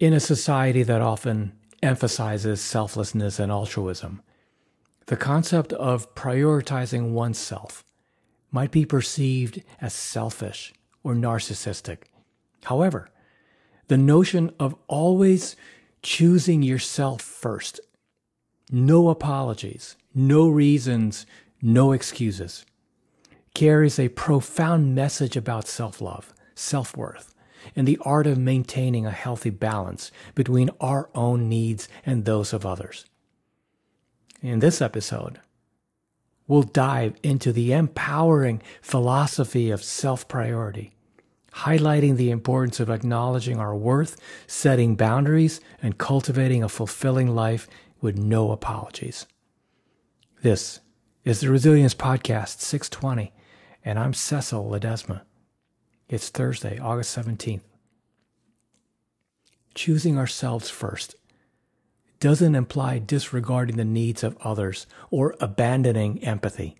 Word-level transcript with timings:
In 0.00 0.12
a 0.12 0.20
society 0.20 0.84
that 0.84 1.00
often 1.00 1.58
emphasizes 1.82 2.60
selflessness 2.60 3.40
and 3.40 3.50
altruism, 3.50 4.22
the 5.06 5.16
concept 5.16 5.72
of 5.72 6.14
prioritizing 6.14 7.10
oneself 7.10 7.84
might 8.52 8.70
be 8.70 8.84
perceived 8.84 9.60
as 9.80 9.92
selfish 9.92 10.72
or 11.02 11.14
narcissistic. 11.14 12.04
However, 12.62 13.08
the 13.88 13.96
notion 13.96 14.52
of 14.60 14.76
always 14.86 15.56
choosing 16.00 16.62
yourself 16.62 17.20
first, 17.20 17.80
no 18.70 19.08
apologies, 19.08 19.96
no 20.14 20.48
reasons, 20.48 21.26
no 21.60 21.90
excuses, 21.90 22.64
carries 23.52 23.98
a 23.98 24.10
profound 24.10 24.94
message 24.94 25.36
about 25.36 25.66
self 25.66 26.00
love, 26.00 26.32
self 26.54 26.96
worth, 26.96 27.34
and 27.74 27.86
the 27.86 27.98
art 28.02 28.26
of 28.26 28.38
maintaining 28.38 29.06
a 29.06 29.10
healthy 29.10 29.50
balance 29.50 30.10
between 30.34 30.70
our 30.80 31.10
own 31.14 31.48
needs 31.48 31.88
and 32.04 32.24
those 32.24 32.52
of 32.52 32.66
others. 32.66 33.04
In 34.42 34.60
this 34.60 34.80
episode, 34.80 35.40
we'll 36.46 36.62
dive 36.62 37.16
into 37.22 37.52
the 37.52 37.72
empowering 37.72 38.62
philosophy 38.80 39.70
of 39.70 39.82
self 39.82 40.28
priority, 40.28 40.92
highlighting 41.52 42.16
the 42.16 42.30
importance 42.30 42.80
of 42.80 42.90
acknowledging 42.90 43.58
our 43.58 43.74
worth, 43.74 44.16
setting 44.46 44.96
boundaries, 44.96 45.60
and 45.82 45.98
cultivating 45.98 46.62
a 46.62 46.68
fulfilling 46.68 47.34
life 47.34 47.68
with 48.00 48.16
no 48.16 48.52
apologies. 48.52 49.26
This 50.42 50.80
is 51.24 51.40
the 51.40 51.50
Resilience 51.50 51.94
Podcast 51.94 52.60
620, 52.60 53.32
and 53.84 53.98
I'm 53.98 54.14
Cecil 54.14 54.70
Ledesma. 54.70 55.22
It's 56.08 56.30
Thursday, 56.30 56.78
August 56.78 57.14
17th. 57.18 57.60
Choosing 59.74 60.16
ourselves 60.16 60.70
first 60.70 61.16
doesn't 62.18 62.54
imply 62.54 62.98
disregarding 62.98 63.76
the 63.76 63.84
needs 63.84 64.24
of 64.24 64.38
others 64.40 64.86
or 65.10 65.36
abandoning 65.38 66.24
empathy. 66.24 66.76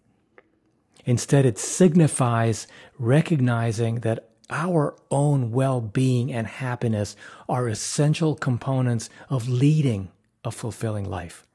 Instead, 1.04 1.44
it 1.44 1.58
signifies 1.58 2.66
recognizing 2.98 3.96
that 3.96 4.30
our 4.48 4.96
own 5.10 5.52
well 5.52 5.82
being 5.82 6.32
and 6.32 6.46
happiness 6.46 7.14
are 7.50 7.68
essential 7.68 8.34
components 8.34 9.10
of 9.28 9.46
leading 9.46 10.10
a 10.42 10.50
fulfilling 10.50 11.04
life. 11.04 11.46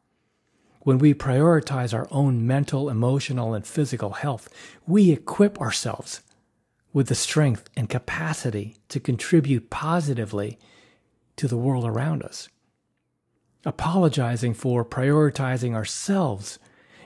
When 0.82 1.00
we 1.00 1.16
prioritize 1.16 1.92
our 1.92 2.08
own 2.12 2.46
mental, 2.46 2.88
emotional, 2.88 3.56
and 3.56 3.66
physical 3.66 4.12
health, 4.12 4.48
we 4.86 5.12
equip 5.12 5.60
ourselves 5.60 6.22
with 6.94 7.08
the 7.08 7.16
strength 7.16 7.70
and 7.76 7.90
capacity 7.90 8.78
to 8.88 9.00
contribute 9.00 9.70
positively 9.70 10.60
to 11.36 11.48
the 11.48 11.58
world 11.58 11.86
around 11.86 12.24
us. 12.24 12.48
Apologizing 13.66 14.54
for 14.54 14.86
prioritizing 14.86 15.74
ourselves 15.74 16.60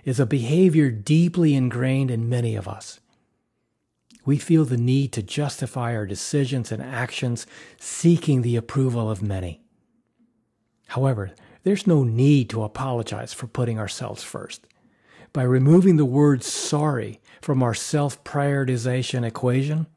is 0.03 0.19
a 0.19 0.25
behavior 0.25 0.91
deeply 0.91 1.55
ingrained 1.55 2.11
in 2.11 2.29
many 2.29 2.55
of 2.55 2.67
us. 2.67 2.99
We 4.25 4.37
feel 4.37 4.65
the 4.65 4.77
need 4.77 5.13
to 5.13 5.23
justify 5.23 5.95
our 5.95 6.05
decisions 6.05 6.71
and 6.71 6.81
actions, 6.81 7.47
seeking 7.79 8.41
the 8.41 8.57
approval 8.57 9.09
of 9.09 9.21
many. 9.21 9.61
However, 10.87 11.31
there's 11.63 11.87
no 11.87 12.03
need 12.03 12.49
to 12.49 12.63
apologize 12.63 13.33
for 13.33 13.47
putting 13.47 13.79
ourselves 13.79 14.23
first. 14.23 14.65
By 15.33 15.43
removing 15.43 15.97
the 15.97 16.05
word 16.05 16.43
sorry 16.43 17.19
from 17.41 17.61
our 17.61 17.73
self 17.73 18.23
prioritization 18.23 19.25
equation, 19.25 19.87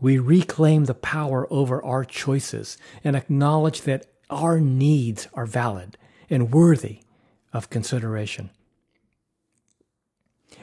we 0.00 0.18
reclaim 0.18 0.84
the 0.84 0.94
power 0.94 1.46
over 1.50 1.82
our 1.82 2.04
choices 2.04 2.76
and 3.02 3.16
acknowledge 3.16 3.82
that 3.82 4.06
our 4.28 4.60
needs 4.60 5.28
are 5.34 5.46
valid 5.46 5.96
and 6.28 6.52
worthy 6.52 7.00
of 7.52 7.70
consideration. 7.70 8.50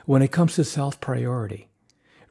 When 0.05 0.21
it 0.21 0.31
comes 0.31 0.55
to 0.55 0.63
self 0.63 0.99
priority, 0.99 1.69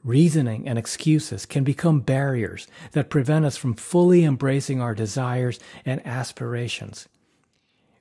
reasoning 0.04 0.68
and 0.68 0.78
excuses 0.78 1.46
can 1.46 1.64
become 1.64 2.00
barriers 2.00 2.66
that 2.92 3.10
prevent 3.10 3.44
us 3.44 3.56
from 3.56 3.74
fully 3.74 4.24
embracing 4.24 4.80
our 4.80 4.94
desires 4.94 5.58
and 5.84 6.04
aspirations. 6.06 7.08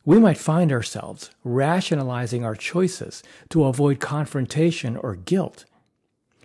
We 0.03 0.19
might 0.19 0.37
find 0.37 0.71
ourselves 0.71 1.29
rationalizing 1.43 2.43
our 2.43 2.55
choices 2.55 3.21
to 3.49 3.65
avoid 3.65 3.99
confrontation 3.99 4.97
or 4.97 5.15
guilt. 5.15 5.65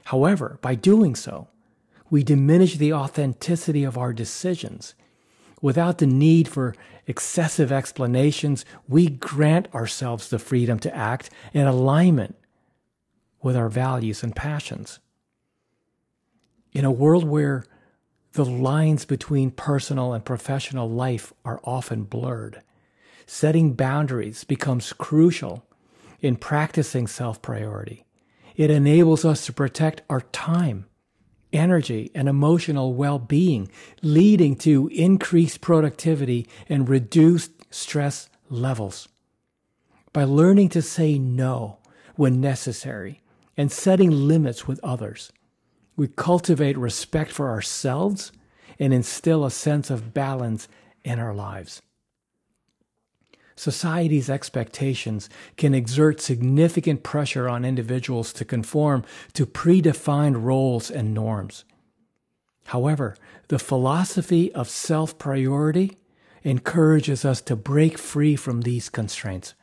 However, 0.04 0.58
by 0.60 0.74
doing 0.74 1.14
so, 1.14 1.48
we 2.10 2.22
diminish 2.22 2.76
the 2.76 2.92
authenticity 2.92 3.82
of 3.82 3.98
our 3.98 4.12
decisions 4.12 4.94
Without 5.62 5.98
the 5.98 6.06
need 6.06 6.48
for 6.48 6.74
excessive 7.06 7.72
explanations, 7.72 8.64
we 8.88 9.08
grant 9.08 9.72
ourselves 9.74 10.28
the 10.28 10.38
freedom 10.38 10.78
to 10.80 10.94
act 10.94 11.30
in 11.52 11.66
alignment 11.66 12.36
with 13.42 13.56
our 13.56 13.68
values 13.68 14.22
and 14.22 14.36
passions. 14.36 14.98
In 16.72 16.84
a 16.84 16.90
world 16.90 17.24
where 17.24 17.64
the 18.32 18.44
lines 18.44 19.04
between 19.06 19.50
personal 19.50 20.12
and 20.12 20.24
professional 20.24 20.90
life 20.90 21.32
are 21.44 21.60
often 21.64 22.04
blurred, 22.04 22.62
setting 23.26 23.74
boundaries 23.74 24.44
becomes 24.44 24.92
crucial 24.92 25.66
in 26.20 26.36
practicing 26.36 27.06
self 27.06 27.42
priority. 27.42 28.04
It 28.56 28.70
enables 28.70 29.24
us 29.24 29.44
to 29.46 29.52
protect 29.52 30.02
our 30.08 30.22
time 30.22 30.86
energy, 31.56 32.10
and 32.14 32.28
emotional 32.28 32.94
well 32.94 33.18
being, 33.18 33.70
leading 34.02 34.56
to 34.56 34.88
increased 34.88 35.60
productivity 35.60 36.46
and 36.68 36.88
reduced 36.88 37.52
stress 37.70 38.28
levels. 38.48 39.08
By 40.12 40.24
learning 40.24 40.70
to 40.70 40.82
say 40.82 41.18
no 41.18 41.78
when 42.14 42.40
necessary 42.40 43.22
and 43.56 43.70
setting 43.70 44.10
limits 44.10 44.66
with 44.66 44.80
others, 44.82 45.32
we 45.96 46.08
cultivate 46.08 46.76
respect 46.76 47.30
for 47.30 47.50
ourselves 47.50 48.32
and 48.78 48.92
instill 48.92 49.44
a 49.44 49.50
sense 49.50 49.90
of 49.90 50.12
balance 50.12 50.68
in 51.04 51.18
our 51.18 51.34
lives 51.34 51.80
society's 53.56 54.30
expectations 54.30 55.28
can 55.56 55.74
exert 55.74 56.20
significant 56.20 57.02
pressure 57.02 57.48
on 57.48 57.64
individuals 57.64 58.32
to 58.34 58.44
conform 58.44 59.04
to 59.32 59.46
predefined 59.46 60.42
roles 60.42 60.90
and 60.90 61.14
norms. 61.14 61.64
However, 62.66 63.16
the 63.48 63.58
philosophy 63.58 64.52
of 64.52 64.68
self 64.68 65.18
priority 65.18 65.96
encourages 66.44 67.24
us 67.24 67.40
to 67.42 67.56
break 67.56 67.98
free 67.98 68.36
from 68.36 68.60
these 68.60 68.88
constraints. 68.88 69.54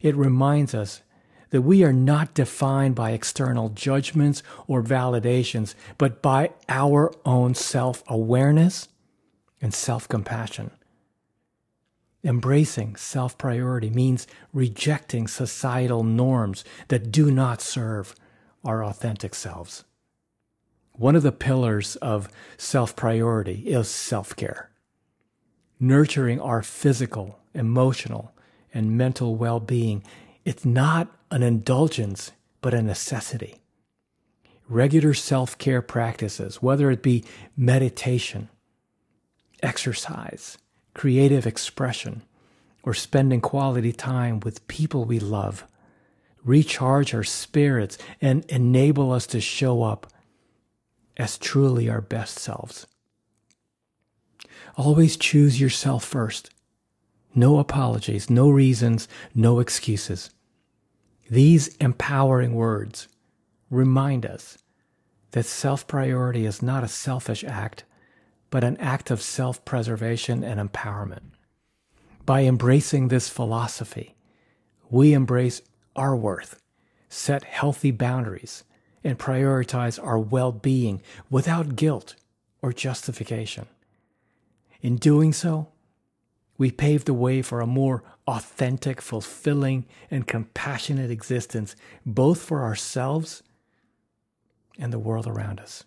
It 0.00 0.16
reminds 0.16 0.74
us 0.74 1.02
that 1.50 1.62
we 1.62 1.84
are 1.84 1.92
not 1.92 2.34
defined 2.34 2.94
by 2.94 3.12
external 3.12 3.68
judgments 3.70 4.42
or 4.66 4.82
validations, 4.82 5.74
but 5.98 6.20
by 6.22 6.50
our 6.68 7.12
own 7.24 7.54
self 7.54 8.02
awareness 8.08 8.88
and 9.60 9.72
self 9.72 10.08
compassion. 10.08 10.70
Embracing 12.26 12.96
self 12.96 13.38
priority 13.38 13.88
means 13.88 14.26
rejecting 14.52 15.28
societal 15.28 16.02
norms 16.02 16.64
that 16.88 17.12
do 17.12 17.30
not 17.30 17.62
serve 17.62 18.16
our 18.64 18.84
authentic 18.84 19.32
selves. 19.32 19.84
One 20.90 21.14
of 21.14 21.22
the 21.22 21.30
pillars 21.30 21.94
of 21.96 22.28
self 22.56 22.96
priority 22.96 23.68
is 23.68 23.88
self 23.88 24.34
care. 24.34 24.70
Nurturing 25.78 26.40
our 26.40 26.64
physical, 26.64 27.38
emotional, 27.54 28.32
and 28.74 28.98
mental 28.98 29.36
well 29.36 29.60
being, 29.60 30.02
it's 30.44 30.64
not 30.64 31.16
an 31.30 31.44
indulgence, 31.44 32.32
but 32.60 32.74
a 32.74 32.82
necessity. 32.82 33.60
Regular 34.68 35.14
self 35.14 35.56
care 35.58 35.80
practices, 35.80 36.60
whether 36.60 36.90
it 36.90 37.04
be 37.04 37.24
meditation, 37.56 38.48
exercise, 39.62 40.58
creative 40.96 41.46
expression, 41.46 42.22
or 42.82 42.94
spending 42.94 43.38
quality 43.38 43.92
time 43.92 44.40
with 44.40 44.66
people 44.66 45.04
we 45.04 45.18
love, 45.18 45.62
recharge 46.42 47.12
our 47.12 47.22
spirits, 47.22 47.98
and 48.18 48.46
enable 48.46 49.12
us 49.12 49.26
to 49.26 49.38
show 49.38 49.82
up 49.82 50.06
as 51.18 51.36
truly 51.36 51.86
our 51.86 52.00
best 52.00 52.38
selves. 52.38 52.86
Always 54.78 55.18
choose 55.18 55.60
yourself 55.60 56.02
first. 56.02 56.48
No 57.34 57.58
apologies, 57.58 58.30
no 58.30 58.48
reasons, 58.48 59.06
no 59.34 59.60
excuses. 59.60 60.30
These 61.28 61.76
empowering 61.76 62.54
words 62.54 63.06
remind 63.68 64.24
us 64.24 64.56
that 65.32 65.44
self 65.44 65.86
priority 65.86 66.46
is 66.46 66.62
not 66.62 66.84
a 66.84 66.88
selfish 66.88 67.44
act, 67.44 67.84
but 68.50 68.64
an 68.64 68.76
act 68.78 69.10
of 69.10 69.22
self 69.22 69.64
preservation 69.64 70.42
and 70.44 70.60
empowerment. 70.60 71.32
By 72.24 72.42
embracing 72.42 73.08
this 73.08 73.28
philosophy, 73.28 74.16
we 74.90 75.12
embrace 75.12 75.62
our 75.94 76.16
worth, 76.16 76.60
set 77.08 77.44
healthy 77.44 77.90
boundaries, 77.90 78.64
and 79.04 79.18
prioritize 79.18 80.02
our 80.02 80.18
well 80.18 80.52
being 80.52 81.02
without 81.30 81.76
guilt 81.76 82.16
or 82.62 82.72
justification. 82.72 83.66
In 84.80 84.96
doing 84.96 85.32
so, 85.32 85.68
we 86.58 86.70
pave 86.70 87.04
the 87.04 87.14
way 87.14 87.42
for 87.42 87.60
a 87.60 87.66
more 87.66 88.02
authentic, 88.26 89.00
fulfilling, 89.00 89.84
and 90.10 90.26
compassionate 90.26 91.10
existence, 91.10 91.76
both 92.04 92.42
for 92.42 92.62
ourselves 92.62 93.42
and 94.78 94.92
the 94.92 94.98
world 94.98 95.26
around 95.26 95.60
us. 95.60 95.84